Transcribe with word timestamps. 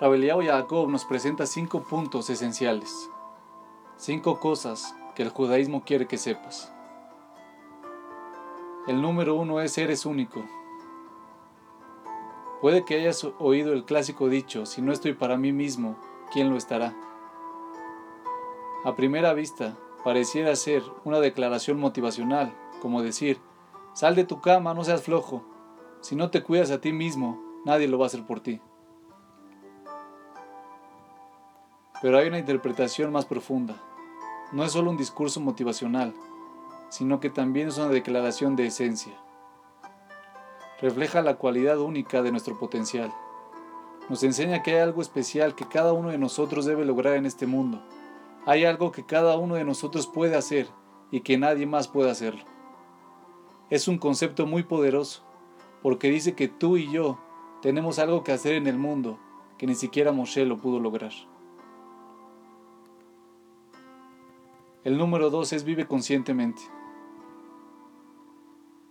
Rabeliao 0.00 0.40
Yaakov 0.40 0.88
nos 0.88 1.04
presenta 1.04 1.44
cinco 1.44 1.82
puntos 1.82 2.30
esenciales, 2.30 3.10
cinco 3.98 4.40
cosas 4.40 4.94
que 5.14 5.22
el 5.22 5.28
judaísmo 5.28 5.84
quiere 5.84 6.06
que 6.06 6.16
sepas. 6.16 6.72
El 8.86 9.02
número 9.02 9.34
uno 9.34 9.60
es 9.60 9.76
eres 9.76 10.06
único. 10.06 10.42
Puede 12.62 12.86
que 12.86 12.94
hayas 12.94 13.28
oído 13.38 13.74
el 13.74 13.84
clásico 13.84 14.30
dicho, 14.30 14.64
si 14.64 14.80
no 14.80 14.94
estoy 14.94 15.12
para 15.12 15.36
mí 15.36 15.52
mismo, 15.52 15.98
¿quién 16.32 16.48
lo 16.48 16.56
estará? 16.56 16.96
A 18.86 18.96
primera 18.96 19.34
vista, 19.34 19.76
pareciera 20.02 20.56
ser 20.56 20.82
una 21.04 21.20
declaración 21.20 21.78
motivacional, 21.78 22.54
como 22.80 23.02
decir, 23.02 23.38
sal 23.92 24.14
de 24.14 24.24
tu 24.24 24.40
cama, 24.40 24.72
no 24.72 24.82
seas 24.82 25.02
flojo, 25.02 25.44
si 26.00 26.16
no 26.16 26.30
te 26.30 26.42
cuidas 26.42 26.70
a 26.70 26.80
ti 26.80 26.90
mismo, 26.90 27.38
nadie 27.66 27.86
lo 27.86 27.98
va 27.98 28.06
a 28.06 28.08
hacer 28.08 28.24
por 28.24 28.40
ti. 28.40 28.62
Pero 32.02 32.18
hay 32.18 32.28
una 32.28 32.38
interpretación 32.38 33.12
más 33.12 33.26
profunda. 33.26 33.76
No 34.52 34.64
es 34.64 34.72
solo 34.72 34.90
un 34.90 34.96
discurso 34.96 35.40
motivacional, 35.40 36.14
sino 36.88 37.20
que 37.20 37.30
también 37.30 37.68
es 37.68 37.78
una 37.78 37.88
declaración 37.88 38.56
de 38.56 38.66
esencia. 38.66 39.12
Refleja 40.80 41.20
la 41.20 41.36
cualidad 41.36 41.78
única 41.78 42.22
de 42.22 42.30
nuestro 42.30 42.58
potencial. 42.58 43.12
Nos 44.08 44.22
enseña 44.22 44.62
que 44.62 44.72
hay 44.72 44.78
algo 44.78 45.02
especial 45.02 45.54
que 45.54 45.68
cada 45.68 45.92
uno 45.92 46.08
de 46.08 46.18
nosotros 46.18 46.64
debe 46.64 46.84
lograr 46.84 47.14
en 47.14 47.26
este 47.26 47.46
mundo. 47.46 47.82
Hay 48.46 48.64
algo 48.64 48.90
que 48.90 49.04
cada 49.04 49.36
uno 49.36 49.54
de 49.56 49.64
nosotros 49.64 50.06
puede 50.06 50.36
hacer 50.36 50.68
y 51.10 51.20
que 51.20 51.36
nadie 51.36 51.66
más 51.66 51.86
puede 51.86 52.10
hacerlo. 52.10 52.44
Es 53.68 53.86
un 53.86 53.98
concepto 53.98 54.46
muy 54.46 54.62
poderoso, 54.62 55.22
porque 55.82 56.08
dice 56.08 56.34
que 56.34 56.48
tú 56.48 56.76
y 56.76 56.90
yo 56.90 57.18
tenemos 57.62 57.98
algo 57.98 58.24
que 58.24 58.32
hacer 58.32 58.54
en 58.54 58.66
el 58.66 58.78
mundo 58.78 59.18
que 59.58 59.66
ni 59.66 59.74
siquiera 59.74 60.12
Moshe 60.12 60.46
lo 60.46 60.56
pudo 60.56 60.80
lograr. 60.80 61.12
El 64.82 64.96
número 64.96 65.28
dos 65.28 65.52
es 65.52 65.64
vive 65.64 65.86
conscientemente. 65.86 66.62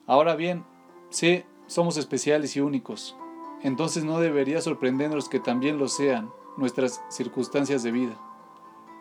Ahora 0.05 0.35
bien, 0.35 0.63
sí, 1.09 1.43
somos 1.65 1.97
especiales 1.97 2.55
y 2.55 2.61
únicos, 2.61 3.17
entonces 3.63 4.03
no 4.03 4.19
debería 4.19 4.61
sorprendernos 4.61 5.29
que 5.29 5.39
también 5.39 5.79
lo 5.79 5.87
sean 5.87 6.29
nuestras 6.57 7.03
circunstancias 7.09 7.81
de 7.81 7.91
vida, 7.91 8.19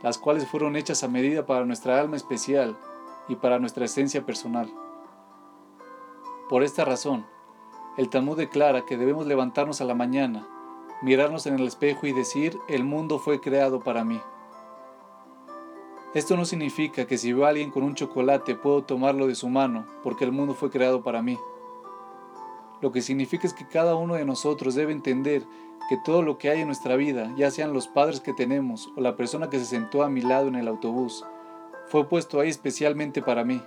las 0.02 0.16
cuales 0.16 0.48
fueron 0.48 0.76
hechas 0.76 1.04
a 1.04 1.08
medida 1.08 1.44
para 1.44 1.66
nuestra 1.66 2.00
alma 2.00 2.16
especial 2.16 2.78
y 3.28 3.36
para 3.36 3.58
nuestra 3.58 3.84
esencia 3.84 4.24
personal. 4.24 4.72
Por 6.48 6.62
esta 6.62 6.86
razón, 6.86 7.26
el 7.98 8.08
Talmud 8.08 8.38
declara 8.38 8.86
que 8.86 8.96
debemos 8.96 9.26
levantarnos 9.26 9.82
a 9.82 9.84
la 9.84 9.94
mañana, 9.94 10.48
mirarnos 11.02 11.46
en 11.46 11.58
el 11.58 11.66
espejo 11.66 12.06
y 12.06 12.12
decir, 12.14 12.56
el 12.66 12.84
mundo 12.84 13.18
fue 13.18 13.42
creado 13.42 13.80
para 13.80 14.04
mí. 14.04 14.22
Esto 16.14 16.36
no 16.38 16.46
significa 16.46 17.06
que 17.06 17.18
si 17.18 17.34
veo 17.34 17.44
a 17.44 17.50
alguien 17.50 17.70
con 17.70 17.82
un 17.82 17.94
chocolate 17.94 18.54
puedo 18.54 18.82
tomarlo 18.82 19.26
de 19.26 19.34
su 19.34 19.48
mano, 19.50 19.84
porque 20.02 20.24
el 20.24 20.32
mundo 20.32 20.54
fue 20.54 20.70
creado 20.70 21.02
para 21.02 21.22
mí. 21.22 21.38
Lo 22.80 22.92
que 22.92 23.02
significa 23.02 23.46
es 23.46 23.52
que 23.52 23.68
cada 23.68 23.94
uno 23.94 24.14
de 24.14 24.24
nosotros 24.24 24.74
debe 24.74 24.92
entender 24.92 25.42
que 25.90 25.98
todo 25.98 26.22
lo 26.22 26.38
que 26.38 26.48
hay 26.48 26.60
en 26.62 26.66
nuestra 26.66 26.96
vida, 26.96 27.30
ya 27.36 27.50
sean 27.50 27.74
los 27.74 27.88
padres 27.88 28.20
que 28.20 28.32
tenemos 28.32 28.90
o 28.96 29.02
la 29.02 29.16
persona 29.16 29.50
que 29.50 29.58
se 29.58 29.66
sentó 29.66 30.02
a 30.02 30.08
mi 30.08 30.22
lado 30.22 30.48
en 30.48 30.54
el 30.54 30.66
autobús, 30.66 31.26
fue 31.88 32.08
puesto 32.08 32.40
ahí 32.40 32.48
especialmente 32.48 33.20
para 33.20 33.44
mí, 33.44 33.62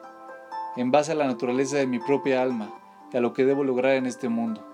en 0.78 0.90
base 0.90 1.12
a 1.12 1.16
la 1.16 1.28
naturaleza 1.28 1.78
de 1.78 1.88
mi 1.88 2.00
propia 2.00 2.42
alma 2.42 2.72
y 3.14 3.18
a 3.18 3.22
lo 3.22 3.34
que 3.34 3.46
debo 3.46 3.64
lograr 3.64 3.94
en 3.96 4.08
este 4.08 4.30
mundo. 4.30 4.66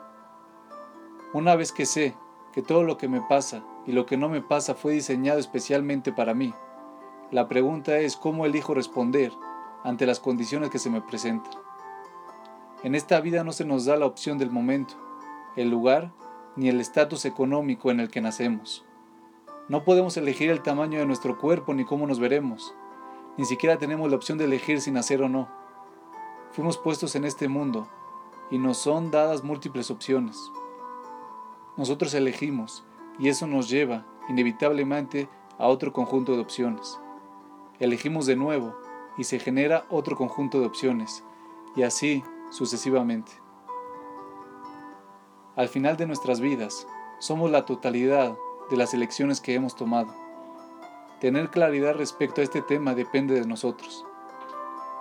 Una 1.34 1.56
vez 1.56 1.74
que 1.74 1.86
sé 1.86 2.16
que 2.54 2.62
todo 2.62 2.84
lo 2.84 2.98
que 2.98 3.10
me 3.10 3.22
pasa 3.22 3.62
y 3.86 3.92
lo 3.92 4.06
que 4.06 4.16
no 4.16 4.30
me 4.30 4.42
pasa 4.42 4.74
fue 4.74 4.94
diseñado 4.94 5.40
especialmente 5.40 6.14
para 6.14 6.34
mí, 6.34 6.54
la 7.30 7.50
pregunta 7.50 7.98
es 7.98 8.16
cómo 8.16 8.46
elijo 8.46 8.74
responder 8.74 9.34
ante 9.84 10.06
las 10.06 10.22
condiciones 10.22 10.70
que 10.70 10.80
se 10.80 10.90
me 10.90 11.02
presentan. 11.02 11.54
En 12.84 12.96
esta 12.96 13.20
vida 13.20 13.44
no 13.44 13.52
se 13.52 13.66
nos 13.66 13.84
da 13.84 13.98
la 13.98 14.06
opción 14.06 14.38
del 14.38 14.50
momento, 14.50 14.94
el 15.58 15.70
lugar 15.70 16.14
ni 16.56 16.70
el 16.70 16.80
estatus 16.80 17.26
económico 17.26 17.92
en 17.92 18.00
el 18.00 18.10
que 18.10 18.22
nacemos. 18.22 18.86
No 19.68 19.84
podemos 19.84 20.16
elegir 20.16 20.50
el 20.50 20.64
tamaño 20.64 21.00
de 21.00 21.06
nuestro 21.06 21.38
cuerpo 21.38 21.74
ni 21.74 21.84
cómo 21.84 22.08
nos 22.08 22.20
veremos. 22.20 22.74
Ni 23.36 23.44
siquiera 23.44 23.78
tenemos 23.78 24.10
la 24.10 24.16
opción 24.16 24.38
de 24.38 24.46
elegir 24.46 24.80
si 24.80 24.92
nacer 24.92 25.22
o 25.22 25.28
no. 25.28 25.50
Fuimos 26.52 26.78
puestos 26.78 27.16
en 27.18 27.26
este 27.26 27.50
mundo 27.50 27.90
y 28.50 28.58
nos 28.58 28.78
son 28.78 29.12
dadas 29.12 29.44
múltiples 29.44 29.92
opciones. 29.92 30.40
Nosotros 31.76 32.14
elegimos 32.14 32.86
y 33.20 33.28
eso 33.28 33.48
nos 33.48 33.70
lleva 33.70 34.06
inevitablemente 34.30 35.28
a 35.58 35.68
otro 35.68 35.92
conjunto 35.92 36.34
de 36.34 36.40
opciones 36.40 36.98
elegimos 37.80 38.26
de 38.26 38.36
nuevo 38.36 38.76
y 39.18 39.24
se 39.24 39.40
genera 39.40 39.86
otro 39.90 40.16
conjunto 40.16 40.60
de 40.60 40.68
opciones, 40.68 41.24
y 41.76 41.84
así 41.84 42.24
sucesivamente. 42.52 43.32
Al 45.56 45.70
final 45.70 45.98
de 45.98 46.06
nuestras 46.06 46.40
vidas, 46.40 46.88
somos 47.20 47.50
la 47.50 47.66
totalidad 47.66 48.38
de 48.70 48.78
las 48.78 48.94
elecciones 48.94 49.42
que 49.42 49.56
hemos 49.56 49.76
tomado. 49.76 50.14
Tener 51.20 51.50
claridad 51.50 51.96
respecto 51.96 52.42
a 52.42 52.44
este 52.44 52.62
tema 52.62 52.94
depende 52.94 53.34
de 53.34 53.48
nosotros. 53.48 54.06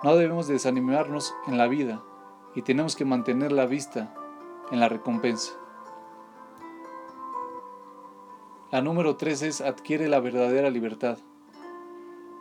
No 0.03 0.15
debemos 0.15 0.47
desanimarnos 0.47 1.35
en 1.47 1.57
la 1.57 1.67
vida 1.67 2.03
y 2.55 2.63
tenemos 2.63 2.95
que 2.95 3.05
mantener 3.05 3.51
la 3.51 3.67
vista 3.67 4.15
en 4.71 4.79
la 4.79 4.89
recompensa. 4.89 5.53
La 8.71 8.81
número 8.81 9.15
3 9.15 9.41
es 9.43 9.61
adquiere 9.61 10.07
la 10.09 10.19
verdadera 10.19 10.69
libertad. 10.69 11.19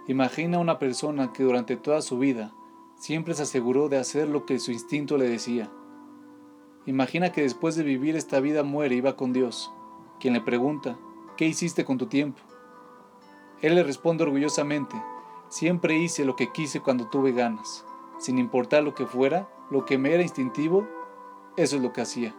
Imagina 0.09 0.61
una 0.61 0.78
persona 0.78 1.33
que 1.33 1.43
durante 1.43 1.77
toda 1.77 2.00
su 2.00 2.19
vida 2.19 2.53
siempre 2.94 3.34
se 3.34 3.43
aseguró 3.43 3.89
de 3.89 3.99
hacer 3.99 4.28
lo 4.28 4.47
que 4.47 4.61
su 4.61 4.71
instinto 4.71 5.19
le 5.19 5.28
decía. 5.28 5.69
Imagina 6.87 7.33
que 7.33 7.43
después 7.43 7.75
de 7.75 7.83
vivir 7.83 8.15
esta 8.15 8.39
vida 8.39 8.62
muere 8.62 8.94
y 8.94 9.00
va 9.00 9.17
con 9.17 9.33
Dios, 9.33 9.72
quien 10.21 10.34
le 10.34 10.41
pregunta, 10.41 10.97
¿qué 11.37 11.47
hiciste 11.47 11.84
con 11.84 11.99
tu 11.99 12.06
tiempo? 12.06 12.41
Él 13.62 13.75
le 13.75 13.83
responde 13.83 14.22
orgullosamente, 14.22 14.94
siempre 15.49 15.99
hice 15.99 16.25
lo 16.25 16.37
que 16.37 16.53
quise 16.53 16.81
cuando 16.81 17.09
tuve 17.09 17.33
ganas, 17.33 17.84
sin 18.21 18.38
importar 18.38 18.84
lo 18.84 18.94
que 18.94 19.06
fuera, 19.06 19.49
lo 19.71 19.84
que 19.84 19.99
me 19.99 20.15
era 20.15 20.23
instintivo, 20.23 20.87
eso 21.56 21.75
es 21.75 21.83
lo 21.83 21.93
que 21.93 22.03
hacía. 22.03 22.33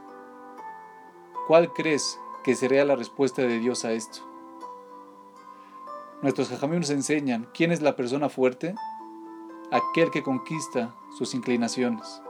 ¿Cuál 1.48 1.74
crees 1.74 2.18
que 2.46 2.56
sería 2.56 2.86
la 2.86 2.96
respuesta 2.96 3.42
de 3.42 3.60
Dios 3.60 3.84
a 3.84 3.92
esto? 3.92 4.37
Nuestros 6.22 6.50
jajamim 6.50 6.80
nos 6.80 6.90
enseñan 6.90 7.48
quién 7.54 7.72
es 7.72 7.82
la 7.82 7.96
persona 7.96 8.28
fuerte, 8.28 8.74
aquel 9.72 10.10
que 10.10 10.24
conquista 10.24 10.96
sus 11.16 11.36
inclinaciones. 11.36 12.24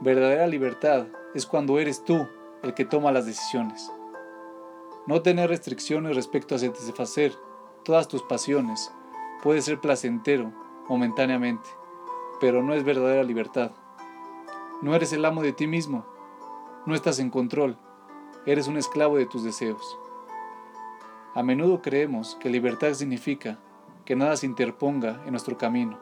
Verdadera 0.00 0.46
libertad 0.46 1.06
es 1.34 1.46
cuando 1.46 1.78
eres 1.78 2.04
tú 2.04 2.28
el 2.62 2.74
que 2.74 2.84
toma 2.84 3.12
las 3.12 3.24
decisiones. 3.24 3.90
No 5.06 5.22
tener 5.22 5.48
restricciones 5.48 6.16
respecto 6.16 6.54
a 6.54 6.58
satisfacer 6.58 7.32
todas 7.82 8.08
tus 8.08 8.22
pasiones 8.22 8.92
puede 9.42 9.62
ser 9.62 9.80
placentero 9.80 10.52
momentáneamente, 10.86 11.70
pero 12.40 12.62
no 12.62 12.74
es 12.74 12.84
verdadera 12.84 13.22
libertad. 13.22 13.70
No 14.82 14.94
eres 14.94 15.14
el 15.14 15.24
amo 15.24 15.42
de 15.42 15.54
ti 15.54 15.66
mismo, 15.66 16.04
no 16.84 16.94
estás 16.94 17.20
en 17.20 17.30
control, 17.30 17.78
eres 18.44 18.68
un 18.68 18.76
esclavo 18.76 19.16
de 19.16 19.24
tus 19.24 19.44
deseos. 19.44 19.98
A 21.36 21.42
menudo 21.42 21.82
creemos 21.82 22.34
que 22.40 22.48
libertad 22.48 22.94
significa 22.94 23.58
que 24.06 24.16
nada 24.16 24.38
se 24.38 24.46
interponga 24.46 25.20
en 25.26 25.32
nuestro 25.32 25.58
camino, 25.58 25.98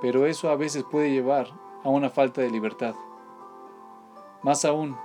pero 0.00 0.24
eso 0.24 0.48
a 0.48 0.56
veces 0.56 0.82
puede 0.82 1.10
llevar 1.10 1.48
a 1.84 1.90
una 1.90 2.08
falta 2.08 2.40
de 2.40 2.48
libertad. 2.48 2.94
Más 4.42 4.64
aún, 4.64 4.96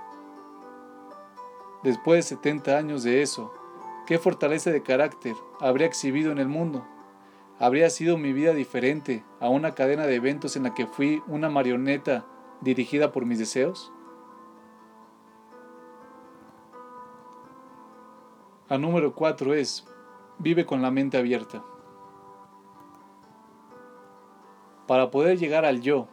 después 1.82 2.30
de 2.30 2.36
70 2.36 2.78
años 2.78 3.02
de 3.02 3.20
eso, 3.20 3.52
¿qué 4.06 4.18
fortaleza 4.18 4.70
de 4.70 4.82
carácter 4.82 5.36
habría 5.60 5.86
exhibido 5.86 6.32
en 6.32 6.38
el 6.38 6.48
mundo? 6.48 6.86
¿Habría 7.58 7.90
sido 7.90 8.16
mi 8.16 8.32
vida 8.32 8.54
diferente 8.54 9.22
a 9.38 9.50
una 9.50 9.74
cadena 9.74 10.06
de 10.06 10.14
eventos 10.14 10.56
en 10.56 10.62
la 10.62 10.72
que 10.72 10.86
fui 10.86 11.22
una 11.26 11.50
marioneta 11.50 12.24
dirigida 12.62 13.12
por 13.12 13.26
mis 13.26 13.38
deseos? 13.38 13.92
La 18.68 18.76
número 18.76 19.14
cuatro 19.14 19.54
es, 19.54 19.86
vive 20.38 20.66
con 20.66 20.82
la 20.82 20.90
mente 20.90 21.16
abierta. 21.16 21.64
Para 24.86 25.10
poder 25.10 25.38
llegar 25.38 25.64
al 25.64 25.80
yo, 25.80 26.06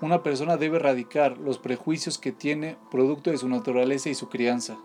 una 0.00 0.24
persona 0.24 0.56
debe 0.56 0.78
erradicar 0.78 1.38
los 1.38 1.58
prejuicios 1.58 2.18
que 2.18 2.32
tiene 2.32 2.76
producto 2.90 3.30
de 3.30 3.38
su 3.38 3.48
naturaleza 3.48 4.08
y 4.08 4.14
su 4.16 4.28
crianza. 4.28 4.76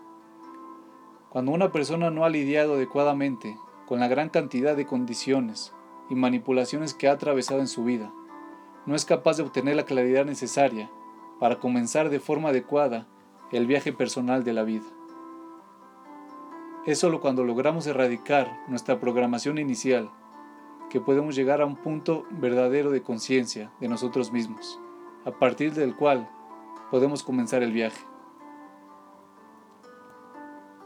Cuando 1.30 1.50
una 1.50 1.72
persona 1.72 2.10
no 2.10 2.24
ha 2.24 2.28
lidiado 2.28 2.74
adecuadamente 2.74 3.58
con 3.86 3.98
la 3.98 4.06
gran 4.06 4.28
cantidad 4.28 4.76
de 4.76 4.86
condiciones 4.86 5.72
y 6.10 6.14
manipulaciones 6.14 6.94
que 6.94 7.08
ha 7.08 7.12
atravesado 7.12 7.58
en 7.58 7.66
su 7.66 7.82
vida, 7.82 8.12
no 8.86 8.94
es 8.94 9.04
capaz 9.04 9.38
de 9.38 9.42
obtener 9.42 9.74
la 9.74 9.84
claridad 9.84 10.24
necesaria 10.24 10.88
para 11.40 11.58
comenzar 11.58 12.08
de 12.08 12.20
forma 12.20 12.50
adecuada 12.50 13.08
el 13.50 13.66
viaje 13.66 13.92
personal 13.92 14.44
de 14.44 14.52
la 14.52 14.62
vida. 14.62 14.86
Es 16.86 16.98
solo 16.98 17.20
cuando 17.20 17.44
logramos 17.44 17.86
erradicar 17.86 18.58
nuestra 18.66 18.98
programación 18.98 19.58
inicial 19.58 20.10
que 20.88 20.98
podemos 20.98 21.36
llegar 21.36 21.60
a 21.60 21.66
un 21.66 21.76
punto 21.76 22.24
verdadero 22.30 22.90
de 22.90 23.02
conciencia 23.02 23.70
de 23.80 23.88
nosotros 23.88 24.32
mismos, 24.32 24.80
a 25.26 25.30
partir 25.30 25.74
del 25.74 25.94
cual 25.94 26.30
podemos 26.90 27.22
comenzar 27.22 27.62
el 27.62 27.72
viaje. 27.72 28.02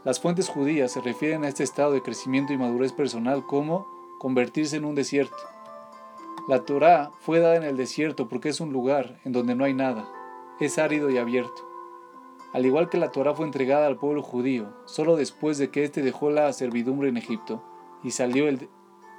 Las 0.03 0.19
fuentes 0.19 0.49
judías 0.49 0.91
se 0.91 0.99
refieren 0.99 1.45
a 1.45 1.47
este 1.47 1.63
estado 1.63 1.93
de 1.93 2.01
crecimiento 2.01 2.51
y 2.51 2.57
madurez 2.57 2.91
personal 2.91 3.45
como 3.45 3.87
convertirse 4.19 4.75
en 4.75 4.83
un 4.83 4.95
desierto. 4.95 5.37
La 6.49 6.65
Torá 6.65 7.11
fue 7.21 7.39
dada 7.39 7.55
en 7.55 7.63
el 7.63 7.77
desierto 7.77 8.27
porque 8.27 8.49
es 8.49 8.59
un 8.59 8.73
lugar 8.73 9.21
en 9.23 9.31
donde 9.31 9.55
no 9.55 9.63
hay 9.63 9.73
nada, 9.73 10.07
es 10.59 10.77
árido 10.77 11.09
y 11.09 11.17
abierto. 11.17 11.74
Al 12.55 12.65
igual 12.65 12.87
que 12.87 12.97
la 12.97 13.11
Torá 13.11 13.33
fue 13.33 13.45
entregada 13.45 13.85
al 13.85 13.97
pueblo 13.97 14.21
judío 14.21 14.69
solo 14.85 15.17
después 15.17 15.57
de 15.57 15.71
que 15.71 15.83
éste 15.83 16.01
dejó 16.01 16.29
la 16.29 16.53
servidumbre 16.53 17.09
en 17.09 17.17
Egipto 17.17 17.61
y 18.01 18.11
salió 18.11 18.45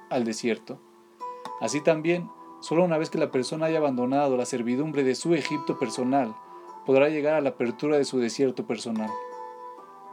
al 0.09 0.25
desierto, 0.25 0.81
así 1.61 1.83
también, 1.83 2.31
solo 2.63 2.83
una 2.83 2.97
vez 2.97 3.11
que 3.11 3.19
la 3.19 3.31
persona 3.31 3.67
haya 3.67 3.77
abandonado 3.77 4.39
la 4.39 4.47
servidumbre 4.47 5.05
de 5.05 5.15
su 5.15 5.35
Egipto 5.35 5.79
personal, 5.79 6.35
podrá 6.87 7.11
llegar 7.11 7.35
a 7.35 7.43
la 7.43 7.51
apertura 7.51 7.99
de 7.99 8.07
su 8.07 8.19
desierto 8.19 8.67
personal. 8.67 9.11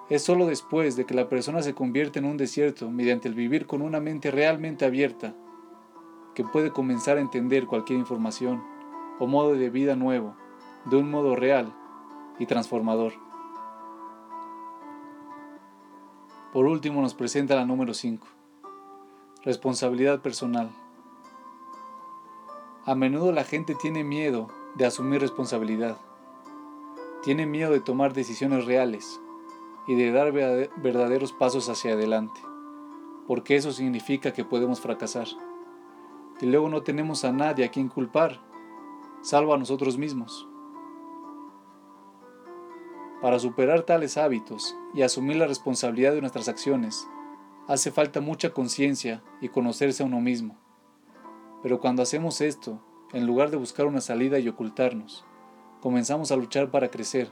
Es 0.10 0.22
solo 0.22 0.46
después 0.46 0.98
de 0.98 1.06
que 1.06 1.14
la 1.14 1.30
persona 1.30 1.62
se 1.62 1.74
convierte 1.74 2.20
en 2.20 2.26
un 2.26 2.36
desierto 2.36 2.92
mediante 2.92 3.30
el 3.30 3.36
vivir 3.36 3.68
con 3.68 3.82
una 3.82 4.02
mente 4.02 4.32
realmente 4.32 4.84
abierta 4.84 5.34
que 6.36 6.44
puede 6.44 6.72
comenzar 6.72 7.16
a 7.16 7.22
entender 7.22 7.68
cualquier 7.68 8.00
información 8.00 8.62
o 9.18 9.28
modo 9.28 9.54
de 9.54 9.70
vida 9.70 9.96
nuevo 9.96 10.36
de 10.84 10.98
un 10.98 11.10
modo 11.10 11.38
real 11.38 11.74
y 12.44 12.46
transformador. 12.46 13.14
Por 16.52 16.66
último 16.66 17.02
nos 17.02 17.16
presenta 17.16 17.56
la 17.56 17.66
número 17.66 17.94
5. 17.94 18.28
Responsabilidad 19.44 20.22
personal. 20.22 20.70
A 22.86 22.96
menudo 22.96 23.32
la 23.32 23.46
gente 23.46 23.76
tiene 23.76 24.04
miedo 24.04 24.50
de 24.76 24.86
asumir 24.86 25.22
responsabilidad. 25.22 25.98
Tiene 27.24 27.46
miedo 27.46 27.72
de 27.72 27.80
tomar 27.80 28.14
decisiones 28.14 28.66
reales 28.66 29.22
y 29.88 29.96
de 29.96 30.12
dar 30.12 30.32
verdaderos 30.32 31.32
pasos 31.32 31.70
hacia 31.70 31.94
adelante, 31.94 32.42
porque 33.26 33.56
eso 33.56 33.72
significa 33.72 34.34
que 34.34 34.44
podemos 34.44 34.82
fracasar. 34.82 35.28
Y 36.42 36.46
luego 36.46 36.68
no 36.68 36.84
tenemos 36.84 37.24
a 37.24 37.32
nadie 37.32 37.64
a 37.64 37.72
quien 37.72 37.88
culpar, 37.88 38.42
salvo 39.22 39.54
a 39.54 39.58
nosotros 39.58 39.98
mismos. 39.98 40.48
Para 43.24 43.40
superar 43.40 43.84
tales 43.84 44.18
hábitos 44.18 44.76
y 44.94 45.02
asumir 45.02 45.38
la 45.38 45.48
responsabilidad 45.48 46.12
de 46.12 46.20
nuestras 46.20 46.50
acciones, 46.50 47.08
hace 47.70 47.90
falta 47.90 48.20
mucha 48.20 48.50
conciencia 48.50 49.24
y 49.40 49.48
conocerse 49.48 50.04
a 50.04 50.06
uno 50.06 50.20
mismo. 50.20 50.58
Pero 51.62 51.80
cuando 51.80 52.04
hacemos 52.04 52.42
esto, 52.42 52.82
en 53.14 53.26
lugar 53.26 53.50
de 53.50 53.56
buscar 53.56 53.86
una 53.86 54.02
salida 54.02 54.40
y 54.40 54.50
ocultarnos, 54.50 55.24
comenzamos 55.80 56.34
a 56.34 56.36
luchar 56.36 56.70
para 56.70 56.90
crecer, 56.90 57.32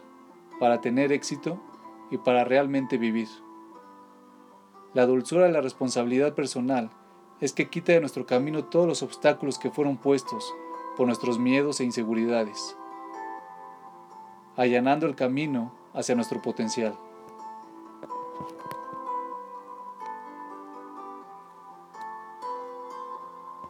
para 0.61 0.79
tener 0.79 1.11
éxito 1.11 1.61
y 2.09 2.17
para 2.19 2.45
realmente 2.45 2.97
vivir. 2.97 3.27
La 4.93 5.05
dulzura 5.05 5.47
de 5.47 5.51
la 5.51 5.59
responsabilidad 5.59 6.35
personal 6.35 6.89
es 7.41 7.51
que 7.51 7.69
quita 7.69 7.91
de 7.91 7.99
nuestro 7.99 8.25
camino 8.25 8.63
todos 8.63 8.87
los 8.87 9.03
obstáculos 9.03 9.59
que 9.59 9.71
fueron 9.71 9.97
puestos 9.97 10.55
por 10.95 11.05
nuestros 11.05 11.37
miedos 11.37 11.81
e 11.81 11.83
inseguridades, 11.83 12.77
allanando 14.55 15.05
el 15.05 15.15
camino 15.15 15.80
hacia 15.93 16.15
nuestro 16.15 16.41
potencial. 16.41 16.97